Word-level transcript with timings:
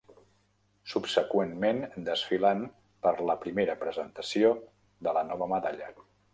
Subseqüentment 0.93 1.83
desfilant 2.07 2.65
per 3.05 3.13
la 3.33 3.37
primera 3.45 3.79
presentació 3.85 4.53
de 5.09 5.17
la 5.19 5.27
nova 5.33 5.53
medalla. 5.57 5.97